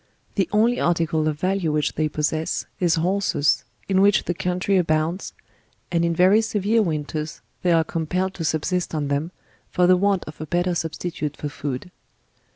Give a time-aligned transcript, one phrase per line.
[0.33, 5.33] The only article of value which they possess is horses, in which the country abounds,
[5.91, 6.63] and in very LEWIS AND CIARKE.
[6.63, 9.29] 25 nerere winters they are compelled to subsist on thorn,
[9.69, 11.91] for the want of a better substituto for food.